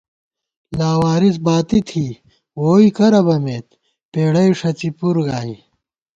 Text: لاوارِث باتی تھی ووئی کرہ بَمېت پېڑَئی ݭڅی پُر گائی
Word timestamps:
لاوارِث 0.77 1.37
باتی 1.45 1.79
تھی 1.89 2.05
ووئی 2.59 2.89
کرہ 2.97 3.21
بَمېت 3.25 3.67
پېڑَئی 4.11 4.51
ݭڅی 4.59 4.89
پُر 4.97 5.15
گائی 5.27 5.55